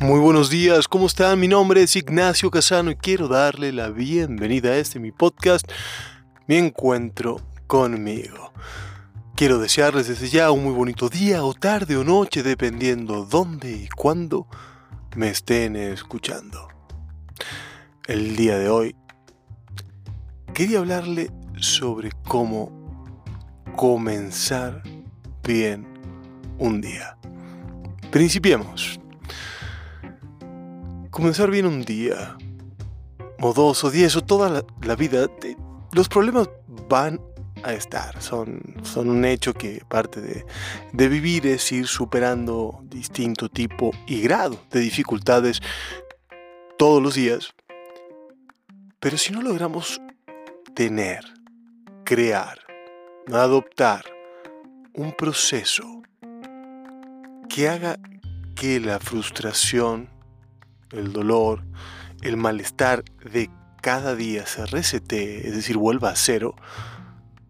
[0.00, 1.40] Muy buenos días, ¿cómo están?
[1.40, 5.66] Mi nombre es Ignacio Casano y quiero darle la bienvenida a este mi podcast,
[6.46, 8.52] Mi Encuentro conmigo.
[9.36, 13.88] Quiero desearles desde ya un muy bonito día o tarde o noche, dependiendo dónde y
[13.88, 14.46] cuándo
[15.16, 16.68] me estén escuchando.
[18.06, 18.94] El día de hoy
[20.52, 22.70] quería hablarle sobre cómo
[23.74, 24.82] comenzar
[25.42, 25.86] bien
[26.58, 27.16] un día.
[28.10, 29.00] Principiemos.
[31.16, 32.36] Comenzar bien un día,
[33.40, 34.50] o dos, o diez, o toda
[34.82, 35.30] la, vida,
[35.92, 36.50] los problemas
[36.90, 37.22] van
[37.62, 38.20] a estar.
[38.20, 40.44] Son, son un hecho que parte de,
[40.92, 45.62] de vivir es ir superando distinto tipo y grado de dificultades
[46.76, 47.54] todos los días.
[49.00, 49.98] Pero si no logramos
[50.74, 51.24] tener,
[52.04, 52.58] crear,
[53.32, 54.04] adoptar
[54.92, 56.02] un proceso
[57.48, 57.98] que haga
[58.54, 60.10] que la frustración,
[60.92, 61.62] el dolor,
[62.22, 63.50] el malestar de
[63.82, 66.56] cada día se resete, es decir, vuelva a cero,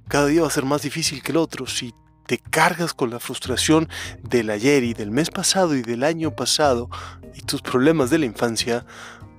[0.09, 1.67] cada día va a ser más difícil que el otro.
[1.67, 1.95] Si
[2.27, 3.89] te cargas con la frustración
[4.23, 6.89] del ayer y del mes pasado y del año pasado
[7.35, 8.85] y tus problemas de la infancia,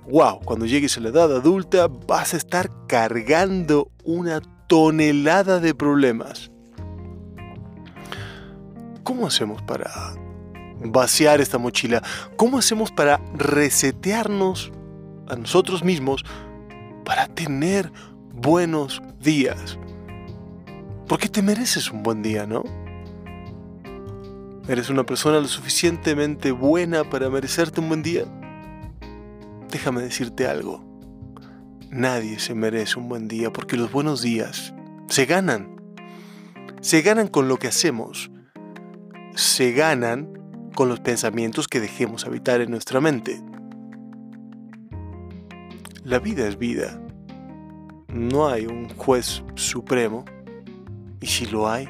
[0.10, 6.52] wow, cuando llegues a la edad adulta vas a estar cargando una tonelada de problemas.
[9.04, 10.16] ¿Cómo hacemos para
[10.82, 12.02] vaciar esta mochila?
[12.36, 14.72] ¿Cómo hacemos para resetearnos
[15.28, 16.24] a nosotros mismos
[17.04, 17.92] para tener
[18.34, 19.78] buenos días?
[21.08, 22.64] Porque te mereces un buen día, ¿no?
[24.68, 28.26] ¿Eres una persona lo suficientemente buena para merecerte un buen día?
[29.72, 30.86] Déjame decirte algo.
[31.90, 34.74] Nadie se merece un buen día porque los buenos días
[35.08, 35.78] se ganan.
[36.82, 38.30] Se ganan con lo que hacemos.
[39.36, 40.37] Se ganan
[40.78, 43.42] con los pensamientos que dejemos habitar en nuestra mente.
[46.04, 47.02] La vida es vida.
[48.10, 50.24] No hay un juez supremo.
[51.20, 51.88] Y si lo hay,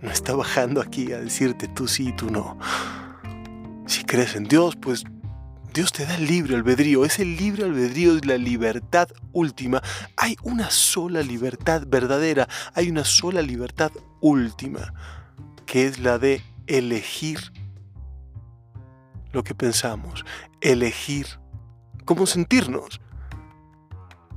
[0.00, 2.56] no está bajando aquí a decirte tú sí y tú no.
[3.88, 5.02] Si crees en Dios, pues
[5.74, 7.04] Dios te da el libre albedrío.
[7.04, 9.82] Ese libre albedrío es la libertad última.
[10.16, 12.48] Hay una sola libertad verdadera.
[12.74, 14.94] Hay una sola libertad última,
[15.66, 17.57] que es la de elegir
[19.38, 20.24] lo que pensamos,
[20.60, 21.26] elegir
[22.04, 23.00] cómo sentirnos.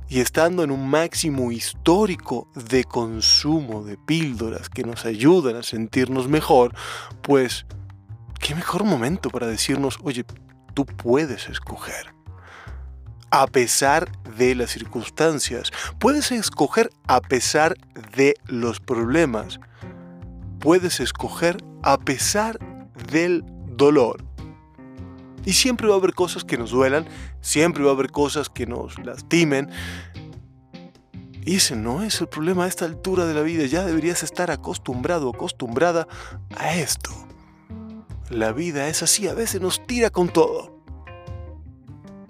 [0.08, 6.28] Y estando en un máximo histórico de consumo de píldoras que nos ayudan a sentirnos
[6.28, 6.72] mejor,
[7.20, 7.66] pues,
[8.38, 10.24] ¿qué mejor momento para decirnos, oye,
[10.72, 12.14] tú puedes escoger?
[13.32, 17.74] A pesar de las circunstancias, puedes escoger a pesar
[18.14, 19.58] de los problemas,
[20.60, 22.60] puedes escoger a pesar
[23.10, 24.31] del dolor.
[25.44, 27.06] Y siempre va a haber cosas que nos duelan,
[27.40, 29.70] siempre va a haber cosas que nos lastimen.
[31.44, 33.66] Y ese no es el problema a esta altura de la vida.
[33.66, 36.06] Ya deberías estar acostumbrado, acostumbrada
[36.56, 37.10] a esto.
[38.30, 40.82] La vida es así, a veces nos tira con todo.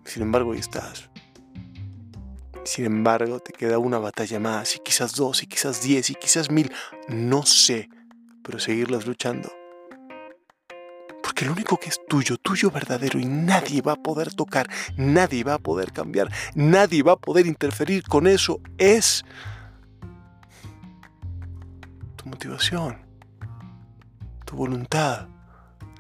[0.05, 1.11] Sin embargo, ahí estás.
[2.65, 6.51] Sin embargo, te queda una batalla más, y quizás dos, y quizás diez, y quizás
[6.51, 6.73] mil.
[7.09, 7.89] No sé,
[8.43, 9.53] pero seguirlas luchando.
[11.33, 15.45] Porque lo único que es tuyo, tuyo verdadero y nadie va a poder tocar, nadie
[15.45, 19.25] va a poder cambiar, nadie va a poder interferir con eso es
[22.17, 22.99] tu motivación,
[24.45, 25.27] tu voluntad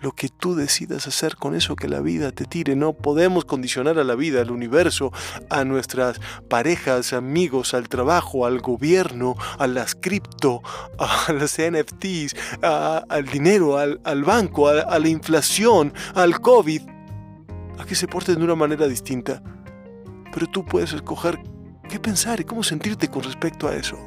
[0.02, 2.74] lo que tú decidas hacer con eso que la vida te tire.
[2.76, 5.12] No podemos condicionar a la vida, al universo,
[5.48, 10.60] a nuestras parejas, amigos, al trabajo, al gobierno, a las cripto,
[10.98, 16.82] a las NFTs, al dinero, al, banco, a, a la inflación, al COVID,
[17.78, 19.42] a que se porten de una manera distinta.
[20.32, 21.38] Pero tú puedes escoger
[21.88, 23.98] qué pensar y cómo sentirte con respecto a eso.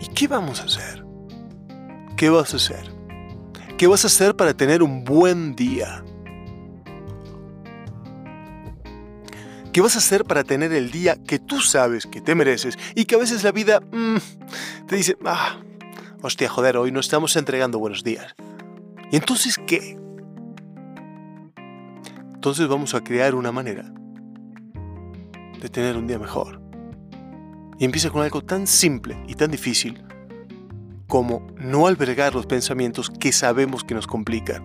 [0.00, 1.01] ¿Y qué vamos a hacer?
[2.22, 2.88] ¿Qué vas a hacer?
[3.76, 6.04] ¿Qué vas a hacer para tener un buen día?
[9.72, 13.06] ¿Qué vas a hacer para tener el día que tú sabes que te mereces y
[13.06, 14.18] que a veces la vida mm,
[14.86, 15.56] te dice, ah,
[16.22, 18.36] hostia, joder, hoy no estamos entregando buenos días?
[19.10, 19.98] ¿Y entonces qué?
[22.34, 23.92] Entonces vamos a crear una manera
[25.60, 26.62] de tener un día mejor.
[27.80, 30.04] Y empieza con algo tan simple y tan difícil
[31.12, 34.64] como no albergar los pensamientos que sabemos que nos complican.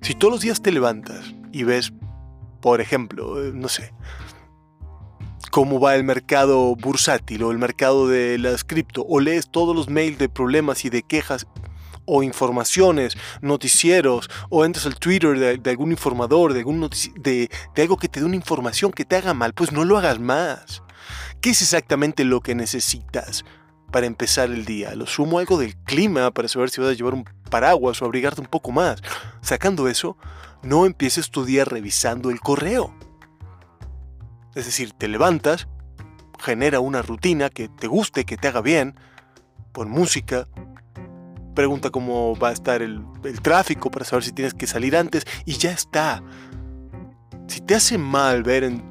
[0.00, 1.92] Si todos los días te levantas y ves,
[2.62, 3.92] por ejemplo, eh, no sé,
[5.50, 9.90] cómo va el mercado bursátil o el mercado de las cripto, o lees todos los
[9.90, 11.46] mails de problemas y de quejas,
[12.06, 17.98] o informaciones, noticieros, o entras al Twitter de, algún informador, de, algún de, de algo
[17.98, 20.82] que te dé una información que te haga mal, pues no lo hagas más.
[21.42, 23.44] ¿Qué es exactamente lo que necesitas
[23.90, 24.94] para empezar el día?
[24.94, 28.40] Lo sumo algo del clima para saber si vas a llevar un paraguas o abrigarte
[28.40, 29.02] un poco más.
[29.40, 30.16] Sacando eso,
[30.62, 32.94] no empieces tu día revisando el correo.
[34.54, 35.68] Es decir, te levantas,
[36.38, 38.98] genera una rutina que te guste, que te haga bien,
[39.72, 40.48] pon música,
[41.54, 43.04] pregunta cómo va a estar el,
[43.42, 46.22] tráfico para saber si tienes que salir antes y ya está.
[47.46, 48.84] Si te hace mal ver en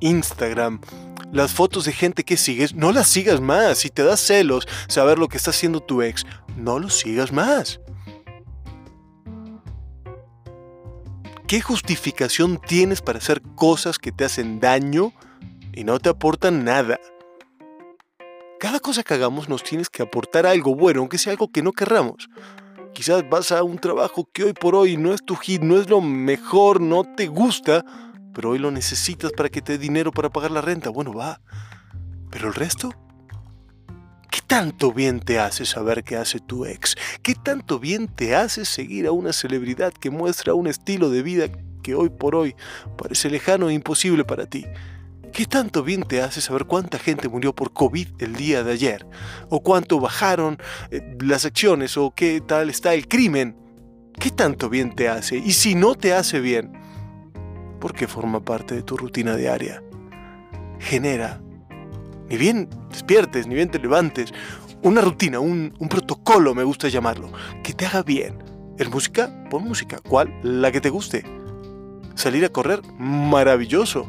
[0.00, 0.80] Instagram
[1.32, 3.78] las fotos de gente que sigues, no las sigas más.
[3.78, 6.24] Si te da celos saber lo que está haciendo tu ex,
[6.56, 7.80] no lo sigas más.
[11.46, 15.12] ¿Qué justificación tienes para hacer cosas que te hacen daño
[15.72, 17.00] y no te aportan nada?
[18.60, 21.72] Cada cosa que hagamos nos tienes que aportar algo bueno, aunque sea algo que no
[21.72, 22.28] querramos.
[22.92, 25.88] Quizás vas a un trabajo que hoy por hoy no es tu hit, no es
[25.88, 27.84] lo mejor, no te gusta,
[28.40, 30.88] pero hoy lo necesitas para que te dé dinero para pagar la renta.
[30.88, 31.42] Bueno, va.
[32.30, 32.90] Pero el resto,
[34.30, 36.96] ¿Qué tanto bien te hace saber qué hace tu ex?
[37.20, 41.48] ¿Qué tanto bien te hace seguir a una celebridad que muestra un estilo de vida
[41.82, 42.56] que hoy por hoy
[42.96, 44.64] parece lejano e imposible para ti?
[45.34, 49.06] ¿Qué tanto bien te hace saber cuánta gente murió por COVID el día de ayer?
[49.50, 50.56] ¿O cuánto bajaron
[50.90, 51.98] eh, las acciones?
[51.98, 53.54] ¿O qué tal está el crimen?
[54.18, 55.36] ¿Qué tanto bien te hace?
[55.36, 56.72] Y si no te hace bien,
[57.80, 59.82] ¿por qué forma parte de tu rutina diaria?
[60.78, 61.40] Genera
[62.30, 64.32] ni bien despiertes, ni bien te levantes.
[64.82, 67.30] Una rutina, un, protocolo, me gusta llamarlo,
[67.62, 68.38] que te haga bien.
[68.78, 69.44] ¿El música?
[69.50, 69.98] Pon música.
[69.98, 70.32] ¿Cuál?
[70.42, 71.24] La que te guste.
[72.14, 74.08] Salir a correr, maravilloso.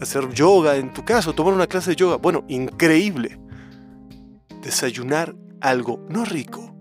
[0.00, 3.38] Hacer yoga en tu casa, tomar una clase de yoga, bueno, increíble.
[4.62, 6.74] Desayunar algo, no rico,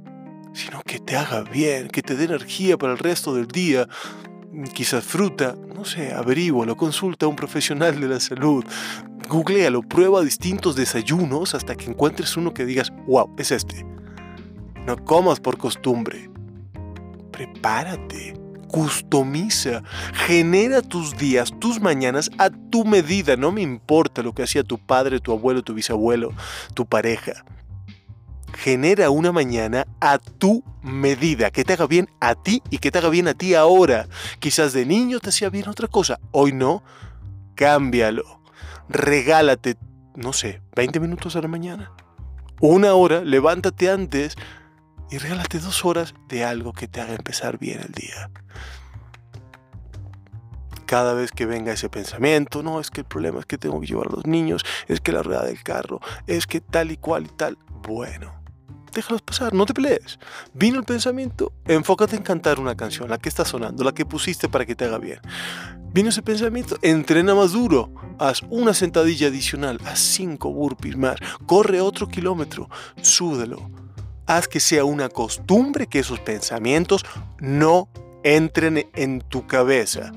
[0.53, 3.87] sino que te haga bien, que te dé energía para el resto del día.
[4.73, 8.65] Quizás fruta, no sé, lo consulta a un profesional de la salud,
[9.29, 13.85] googlealo, prueba distintos desayunos hasta que encuentres uno que digas, wow, es este.
[14.85, 16.29] No comas por costumbre.
[17.31, 18.33] Prepárate,
[18.67, 23.37] customiza, genera tus días, tus mañanas a tu medida.
[23.37, 26.33] No me importa lo que hacía tu padre, tu abuelo, tu bisabuelo,
[26.73, 27.45] tu pareja.
[28.63, 32.97] Genera una mañana a tu medida, que te haga bien a ti y que te
[32.97, 34.07] haga bien a ti ahora.
[34.39, 36.83] Quizás de niño te hacía bien otra cosa, hoy no.
[37.55, 38.39] Cámbialo
[38.89, 39.77] regálate,
[40.15, 41.91] no sé, 20 minutos a la mañana.
[42.59, 44.35] Una hora, levántate antes
[45.11, 48.29] y regálate dos horas de algo que te haga empezar bien el día.
[50.85, 53.85] Cada vez que venga ese pensamiento, no, es que el problema es que tengo que
[53.85, 57.27] llevar a los niños, es que la rueda del carro, es que tal y cual
[57.27, 57.59] y tal.
[57.69, 58.33] Bueno,
[58.91, 60.19] déjalos pasar, no te pelees.
[60.53, 64.49] Vino el pensamiento, enfócate en cantar una canción, la que está sonando, la que pusiste
[64.49, 65.19] para que te haga bien.
[65.91, 71.81] Vino ese pensamiento, entrena más duro, haz una sentadilla adicional, haz cinco burpees más, corre
[71.81, 72.69] otro kilómetro,
[73.01, 73.69] súdelo.
[74.27, 77.03] Haz que sea una costumbre que esos pensamientos
[77.39, 77.89] no
[78.23, 80.11] entren en tu cabeza.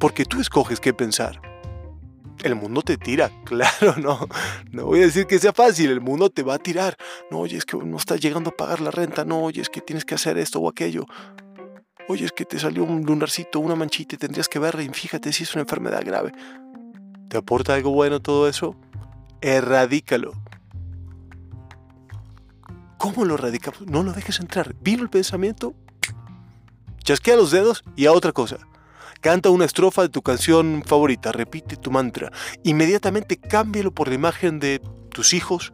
[0.00, 1.51] Porque tú escoges qué pensar
[2.42, 4.28] el mundo te tira, claro, no,
[4.70, 6.96] no voy a decir que sea fácil, el mundo te va a tirar.
[7.30, 9.80] No, oye, es que no estás llegando a pagar la renta, no, oye, es que
[9.80, 11.06] tienes que hacer esto o aquello.
[12.08, 15.32] Oye, es que te salió un lunarcito, una manchita y tendrías que verla y fíjate
[15.32, 16.32] si es una enfermedad grave.
[17.28, 18.76] ¿Te aporta algo bueno todo eso?
[19.40, 20.32] Erradícalo.
[22.98, 23.86] ¿Cómo lo erradicamos?
[23.86, 24.74] No lo dejes entrar.
[24.80, 25.74] Vino el pensamiento,
[27.02, 28.58] chasquea los dedos y a otra cosa.
[29.22, 32.32] Canta una estrofa de tu canción favorita, repite tu mantra.
[32.64, 35.72] Inmediatamente cámbialo por la imagen de tus hijos,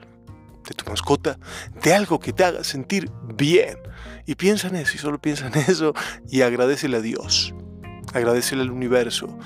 [0.69, 1.39] de tu mascota,
[1.83, 3.79] de algo que te haga sentir bien.
[4.27, 5.95] Y piensa en eso, y solo piensa en eso,
[6.29, 7.55] y agradecele a Dios,
[8.13, 9.39] agradecele al universo,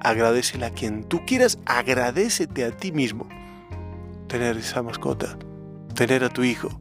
[0.00, 3.28] agradecele a quien tú quieras, agradecete a ti mismo.
[4.26, 5.38] Tener esa mascota,
[5.94, 6.80] tener a tu hijo,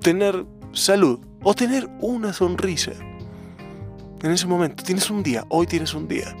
[0.00, 2.94] tener salud o tener una sonrisa
[4.22, 4.82] en ese momento.
[4.84, 6.34] Tienes un día, hoy tienes un día.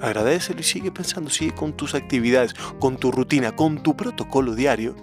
[0.00, 4.94] Agradecelo y sigue pensando, sigue con tus actividades, con tu rutina, con tu protocolo diario,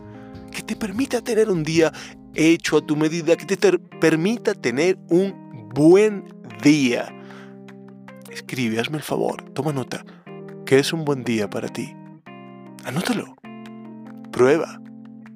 [0.51, 1.91] que te permita tener un día
[2.33, 6.25] hecho a tu medida, que te permita tener un buen
[6.63, 7.13] día.
[8.31, 10.05] Escribe, hazme el favor, toma nota,
[10.65, 11.93] que es un buen día para ti.
[12.85, 13.35] Anótalo.
[14.31, 14.79] Prueba.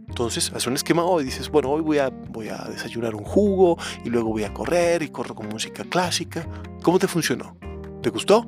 [0.10, 3.78] Entonces, haces un esquema hoy, dices, bueno, hoy voy a, voy a desayunar un jugo
[4.04, 6.46] y luego voy a correr y corro con música clásica.
[6.82, 7.56] ¿Cómo te funcionó?
[8.02, 8.46] ¿Te gustó?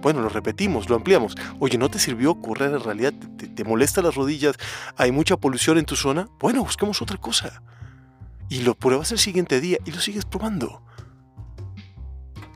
[0.00, 1.36] Bueno, lo repetimos, lo ampliamos.
[1.60, 3.12] Oye, ¿no te sirvió correr en realidad?
[3.36, 4.56] ¿Te, te molesta las rodillas?
[4.96, 6.28] ¿Hay mucha polución en tu zona?
[6.40, 7.62] Bueno, busquemos otra cosa.
[8.48, 10.82] y lo pruebas el siguiente día y lo sigues probando.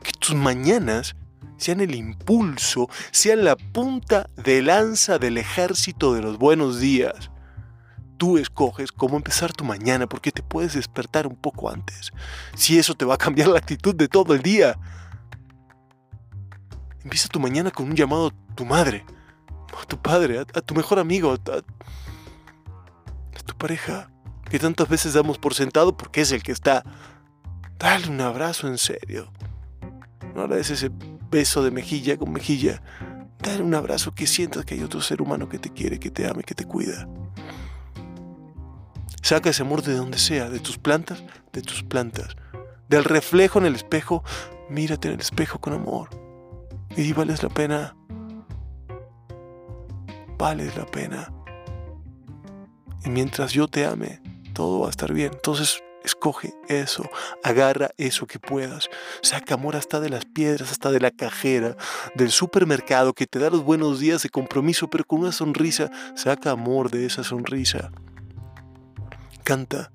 [0.03, 1.15] Que tus mañanas
[1.57, 7.31] sean el impulso, sean la punta de lanza del ejército de los buenos días.
[8.17, 12.11] Tú escoges cómo empezar tu mañana porque te puedes despertar un poco antes.
[12.55, 14.79] Si eso te va a cambiar la actitud de todo el día.
[17.03, 19.05] Empieza tu mañana con un llamado a tu madre,
[19.79, 21.63] a tu padre, a, tu mejor amigo, a, tu
[23.57, 24.09] pareja,
[24.49, 26.83] que tantas veces damos por sentado porque es el que está.
[27.77, 29.31] Dale un abrazo en serio.
[30.35, 30.89] No le ese
[31.29, 32.81] beso de mejilla con mejilla.
[33.39, 36.27] Dale un abrazo que sientas que hay otro ser humano que te quiere, que te
[36.27, 37.07] ame, que te cuida.
[39.27, 42.37] Saca ese amor de donde sea, de tus plantas, de tus plantas.
[42.87, 44.23] Del reflejo en el espejo,
[44.69, 46.07] mírate en el espejo con amor.
[46.95, 47.93] Y vales la pena.
[50.37, 51.29] Vales la pena.
[53.03, 54.21] Y mientras yo te ame,
[54.53, 55.31] todo va a estar bien.
[55.33, 57.03] Entonces, Escoge eso,
[57.43, 58.87] agarra eso que puedas.
[59.21, 61.75] Saca amor hasta de las piedras, hasta de la cajera,
[62.15, 65.91] del supermercado que te da los buenos días de compromiso, pero con una sonrisa.
[66.15, 67.91] Saca amor de esa sonrisa.
[69.47, 69.93] Canta.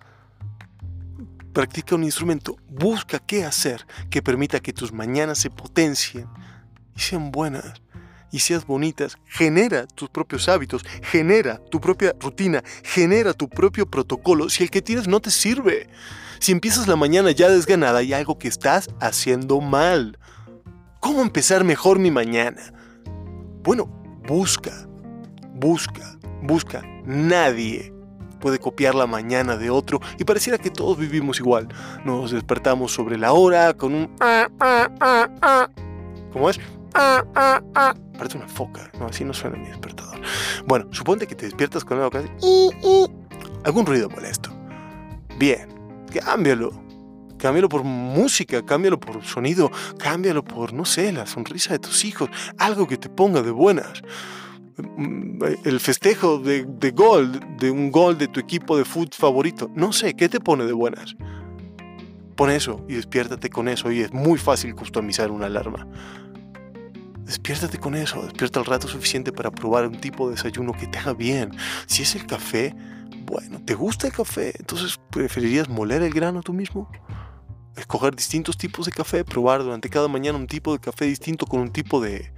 [1.52, 2.56] Practica un instrumento.
[2.70, 6.26] Busca qué hacer que permita que tus mañanas se potencien
[6.96, 7.82] y sean buenas
[8.30, 14.48] y seas bonitas, genera tus propios hábitos, genera tu propia rutina, genera tu propio protocolo.
[14.48, 15.86] Si el que tienes no te sirve,
[16.38, 20.18] si empiezas la mañana ya desganada, hay algo que estás haciendo mal.
[20.98, 22.72] ¿Cómo empezar mejor mi mañana?
[23.62, 23.84] Bueno,
[24.26, 24.88] busca,
[25.52, 26.80] busca, busca.
[27.04, 27.92] Nadie
[28.42, 31.68] puede copiar la mañana de otro y pareciera que todos vivimos igual.
[32.04, 34.10] Nos despertamos sobre la hora con un...
[34.20, 35.70] Ah, ah, ah,
[36.32, 36.58] ¿Cómo es?
[36.92, 40.20] Parece una foca, no, así no suena mi despertador.
[40.66, 42.28] Bueno, suponte que te despiertas con algo hace
[43.64, 44.50] algún ruido molesto.
[45.38, 45.68] Bien,
[46.12, 46.82] cámbialo.
[47.38, 52.30] Cámbialo por música, cámbialo por sonido, cámbialo por, no sé, la sonrisa de tus hijos,
[52.56, 54.02] algo que te ponga de buenas.
[55.64, 59.92] El festejo de, de gol, de un gol de tu equipo de fútbol favorito, no
[59.92, 61.16] sé, ¿qué te pone de buenas?
[62.36, 65.86] Pon eso y despiértate con eso y es muy fácil customizar una alarma.
[67.24, 70.98] Despiértate con eso, despierta el rato suficiente para probar un tipo de desayuno que te
[70.98, 71.50] haga bien.
[71.86, 72.74] Si es el café,
[73.26, 74.52] bueno, ¿te gusta el café?
[74.58, 76.90] Entonces, ¿preferirías moler el grano tú mismo?
[77.76, 81.60] Escoger distintos tipos de café, probar durante cada mañana un tipo de café distinto con
[81.60, 82.32] un tipo de,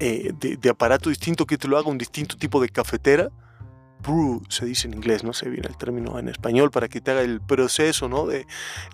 [0.00, 3.30] eh, de aparato distinto que te lo haga un distinto tipo de cafetera
[4.02, 7.10] brew, se dice en inglés, no sé bien el término en español, para que te
[7.10, 8.26] haga el proceso ¿no?
[8.26, 8.46] de,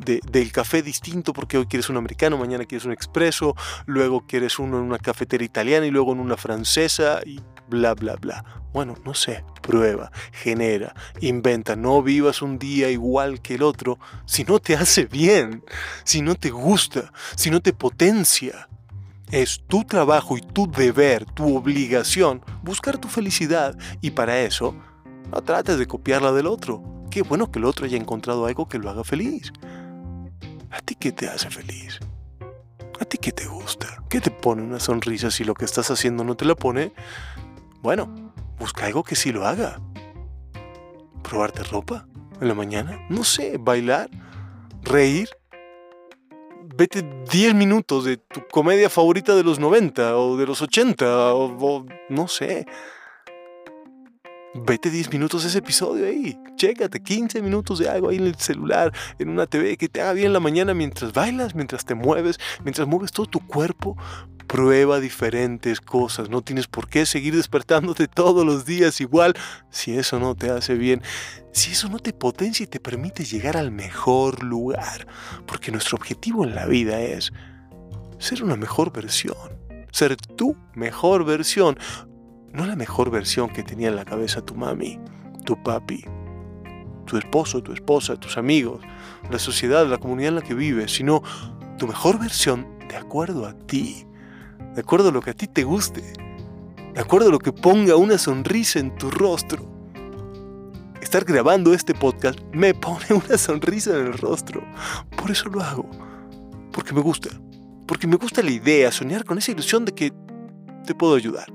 [0.04, 3.54] del café distinto, porque hoy quieres un americano, mañana quieres un expreso,
[3.86, 8.16] luego quieres uno en una cafetera italiana y luego en una francesa y bla, bla,
[8.16, 8.44] bla.
[8.72, 14.44] Bueno, no sé, prueba, genera, inventa, no vivas un día igual que el otro si
[14.44, 15.64] no te hace bien,
[16.04, 18.68] si no te gusta, si no te potencia.
[19.30, 24.76] Es tu trabajo y tu deber, tu obligación, buscar tu felicidad y para eso
[25.32, 26.82] no trates de copiarla del otro.
[27.10, 29.52] Qué bueno que el otro haya encontrado algo que lo haga feliz.
[30.70, 31.98] ¿A ti qué te hace feliz?
[33.00, 34.02] ¿A ti qué te gusta?
[34.08, 36.92] ¿Qué te pone una sonrisa si lo que estás haciendo no te la pone?
[37.82, 39.80] Bueno, busca algo que sí lo haga.
[41.22, 42.06] ¿Probarte ropa
[42.40, 43.00] en la mañana?
[43.08, 44.08] No sé, bailar,
[44.82, 45.28] reír.
[46.78, 51.86] Vete 10 minutos de tu comedia favorita de los 90 o de los 80 o,
[52.10, 52.66] no sé
[54.58, 56.38] vete 10 minutos ese episodio ahí.
[56.56, 60.14] Chécate 15 minutos de algo ahí en el celular, en una TV que te haga
[60.14, 63.96] bien la mañana mientras bailas, mientras te mueves, mientras mueves todo tu cuerpo.
[64.46, 66.30] Prueba diferentes cosas.
[66.30, 69.34] No tienes por qué seguir despertándote todos los días igual
[69.70, 71.02] si eso no te hace bien.
[71.52, 75.06] Si eso no te potencia y te permite llegar al mejor lugar.
[75.46, 77.32] Porque nuestro objetivo en la vida es
[78.18, 79.36] ser una mejor versión.
[79.90, 81.78] Ser tu mejor versión
[82.56, 84.98] no la mejor versión que tenía en la cabeza tu mami,
[85.44, 86.04] tu papi,
[87.04, 88.82] tu esposo, tu esposa, tus amigos,
[89.30, 91.22] la sociedad, la comunidad en la que vives, sino
[91.76, 94.06] tu mejor versión de acuerdo a ti,
[94.76, 96.02] de acuerdo a lo que a ti te guste,
[96.94, 99.66] de acuerdo a lo que ponga una sonrisa en tu rostro.
[101.00, 104.62] Estar grabando este podcast me pone una sonrisa en el rostro.
[105.16, 105.90] Por eso lo hago.
[106.72, 107.30] Porque me gusta.
[107.86, 110.12] Porque me gusta la idea, soñar con esa ilusión de que
[110.86, 111.46] te puedo ayudar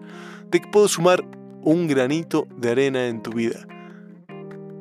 [0.52, 1.24] de que puedo sumar
[1.64, 3.66] un granito de arena en tu vida,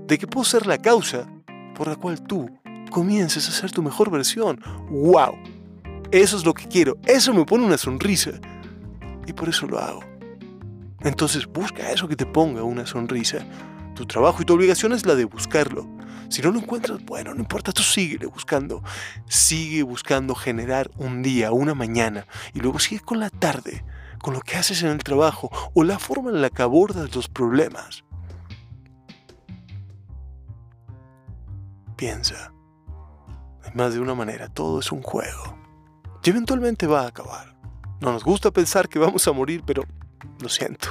[0.07, 1.31] de que puedo ser la causa
[1.77, 2.51] por la cual tú
[2.91, 4.61] comiences a ser tu mejor versión.
[4.91, 5.39] ¡Wow!
[6.13, 8.33] Eso es lo que quiero, eso me pone una sonrisa
[9.29, 10.03] y por eso lo hago.
[11.03, 13.47] Entonces busca eso que te ponga una sonrisa.
[13.95, 15.89] Tu trabajo y tu obligación es la de buscarlo.
[16.29, 18.83] Si no lo encuentras, bueno, no importa, tú sigue buscando.
[19.27, 23.85] Sigue buscando generar un día, una mañana, y luego sigue con la tarde,
[24.21, 27.29] con lo que haces en el trabajo o la forma en la que abordas los
[27.29, 28.03] problemas.
[31.97, 32.53] Piensa,
[33.63, 35.60] de más de una manera, todo es un juego.
[36.23, 37.55] Y eventualmente va a acabar.
[38.01, 39.85] No nos gusta pensar que vamos a morir, pero
[40.41, 40.89] lo siento,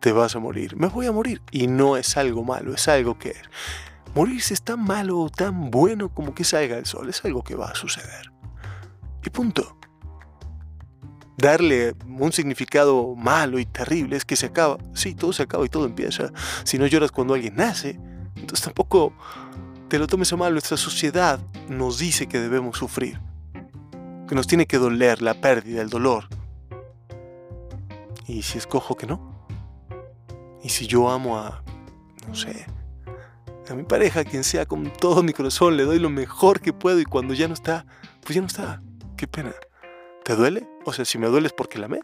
[0.00, 0.76] te vas a morir.
[0.76, 1.42] Me voy a morir.
[1.50, 3.34] Y no es algo malo, es algo que
[4.14, 7.08] morirse es tan malo o tan bueno como que salga el sol.
[7.08, 8.32] Es algo que va a suceder.
[9.24, 9.76] Y punto.
[11.36, 14.78] Darle un significado malo y terrible es que se acaba.
[14.92, 16.32] Sí, todo se acaba y todo empieza.
[16.64, 18.00] Si no lloras cuando alguien nace,
[18.34, 19.12] entonces tampoco
[19.88, 20.52] te lo tomes a mal.
[20.52, 23.20] Nuestra sociedad nos dice que debemos sufrir
[24.28, 26.28] que nos tiene que doler la pérdida, el dolor.
[28.26, 29.48] ¿Y si escojo que no?
[30.62, 31.62] ¿Y si yo amo a,
[32.28, 32.66] no sé,
[33.68, 37.00] a mi pareja, quien sea, con todo mi corazón, le doy lo mejor que puedo
[37.00, 37.86] y cuando ya no está,
[38.22, 38.82] pues ya no está?
[39.16, 39.52] Qué pena.
[40.24, 40.68] ¿Te duele?
[40.84, 42.00] O sea, si me duele es porque la amé.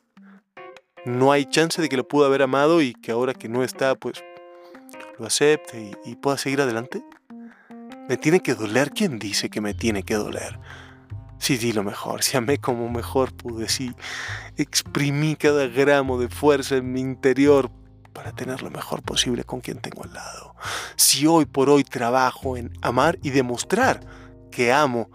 [1.05, 3.95] No hay chance de que lo pudo haber amado y que ahora que no está,
[3.95, 4.25] pues
[5.19, 7.05] lo acepte y, y pueda seguir adelante.
[8.09, 8.91] Me tiene que doler.
[8.91, 10.59] ¿Quién dice que me tiene que doler?
[11.45, 13.95] Sí di lo mejor, si amé como mejor pude, sí
[14.57, 17.71] exprimí cada gramo de fuerza en mi interior
[18.15, 20.55] para tener lo mejor posible con quien tengo al lado.
[20.97, 24.01] Si hoy por hoy trabajo en amar y demostrar
[24.51, 25.11] que amo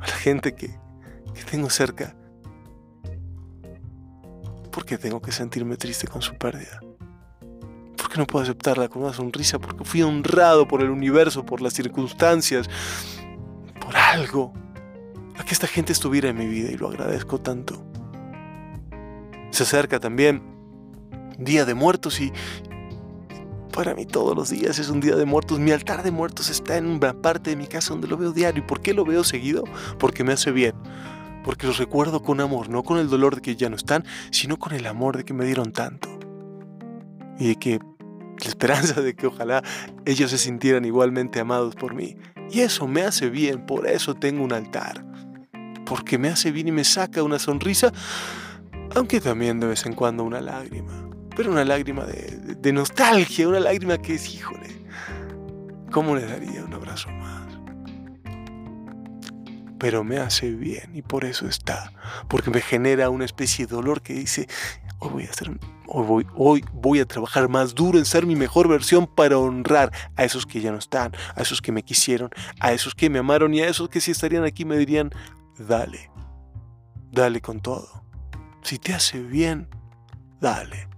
[0.00, 0.76] a la gente que,
[1.34, 2.16] que tengo cerca,
[4.72, 6.80] ¿por qué tengo que sentirme triste con su pérdida?
[7.96, 9.60] ¿Por qué no puedo aceptarla con una sonrisa?
[9.60, 12.68] Porque fui honrado por el universo, por las circunstancias,
[13.80, 14.52] por algo
[15.50, 17.84] que esta gente estuviera en mi vida y lo agradezco tanto.
[19.50, 20.44] Se acerca también
[21.38, 22.32] Día de Muertos y
[23.72, 25.58] para mí todos los días es un Día de Muertos.
[25.58, 28.62] Mi altar de muertos está en una parte de mi casa donde lo veo diario.
[28.62, 29.64] ¿Y por qué lo veo seguido?
[29.98, 30.76] Porque me hace bien.
[31.42, 34.56] Porque los recuerdo con amor, no con el dolor de que ya no están, sino
[34.56, 36.08] con el amor de que me dieron tanto.
[37.40, 37.80] Y de que
[38.38, 39.64] la esperanza de que ojalá
[40.04, 42.16] ellos se sintieran igualmente amados por mí.
[42.52, 45.09] Y eso me hace bien, por eso tengo un altar
[45.90, 47.92] porque me hace bien y me saca una sonrisa,
[48.94, 53.98] aunque también de vez en cuando una lágrima, pero una lágrima de, nostalgia, una lágrima
[53.98, 54.68] que es, híjole,
[55.90, 57.58] ¿cómo le daría un abrazo más?
[59.80, 61.92] Pero me hace bien y por eso está,
[62.28, 64.46] porque me genera una especie de dolor que dice,
[65.00, 65.50] hoy voy a hacer
[65.92, 66.24] Hoy
[66.72, 70.60] voy, a trabajar más duro en ser mi mejor versión para honrar a esos que
[70.60, 73.68] ya no están, a esos que me quisieron, a esos que me amaron y a
[73.68, 75.10] esos que si estarían aquí me dirían,
[75.68, 76.10] dale.
[77.10, 78.04] Dale con todo.
[78.62, 79.68] Si te hace bien,
[80.40, 80.88] dale.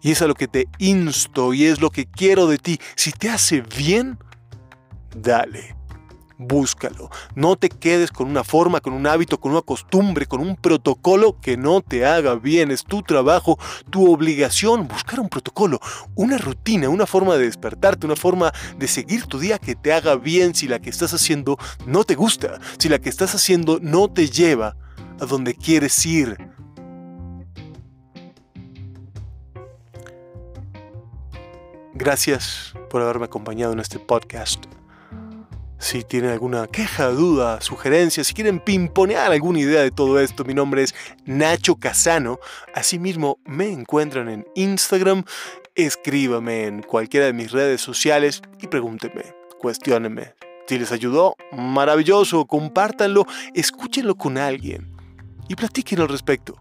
[0.00, 2.78] Y es a lo que te insto y es lo que quiero de ti.
[2.94, 4.18] Si te hace bien,
[5.16, 5.83] dale
[6.38, 7.10] búscalo.
[7.34, 11.40] No te quedes con una forma, con un hábito, con una costumbre, con un protocolo
[11.40, 12.70] que no te haga bien.
[12.70, 13.58] Es tu trabajo,
[13.90, 15.80] tu obligación buscar un protocolo,
[16.14, 20.16] una rutina, una forma de despertarte, una forma de seguir tu día que te haga
[20.16, 24.08] bien si la que estás haciendo no te gusta, si la que estás haciendo no
[24.08, 24.76] te lleva
[25.20, 26.36] a donde quieres ir.
[31.96, 34.64] Gracias por haberme acompañado en este podcast.
[35.84, 40.54] Si tienen alguna queja, duda, sugerencia, si quieren pimponear alguna idea de todo esto, mi
[40.54, 40.94] nombre es
[41.26, 42.38] Nacho Casano.
[42.72, 45.24] Asimismo, me encuentran en Instagram,
[45.74, 50.32] escríbame en cualquiera de mis redes sociales y pregúntenme, cuestionenme.
[50.66, 54.90] Si les ayudó, maravilloso, compártanlo, escúchenlo con alguien
[55.50, 56.56] y platiquen al respecto.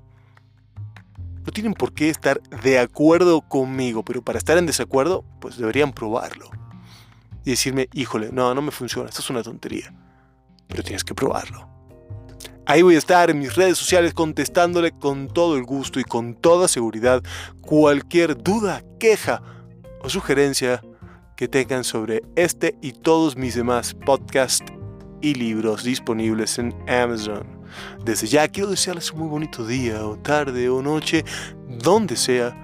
[1.45, 5.93] No tienen por qué estar de acuerdo conmigo, pero para estar en desacuerdo, pues deberían
[5.93, 6.62] probarlo
[7.45, 9.93] y decirme, híjole, no, no me funciona, esto es una tontería.
[10.67, 11.69] Pero tienes que probarlo.
[12.65, 16.33] Ahí voy a estar en mis redes sociales contestándole con todo el gusto y con
[16.35, 17.21] toda seguridad
[17.59, 19.41] cualquier duda, queja
[20.01, 20.81] o sugerencia
[21.35, 24.71] que tengan sobre este y todos mis demás podcasts
[25.21, 27.45] y libros disponibles en Amazon.
[28.05, 31.25] Desde ya quiero desearles un muy bonito día o tarde o noche,
[31.67, 32.55] donde sea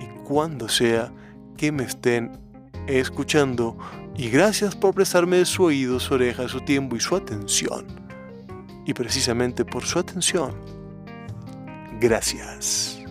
[0.00, 1.10] y cuando sea
[1.56, 2.43] que me estén
[2.86, 3.76] escuchando
[4.16, 7.86] y gracias por prestarme su oído, su oreja, su tiempo y su atención.
[8.86, 10.54] Y precisamente por su atención,
[12.00, 13.03] gracias.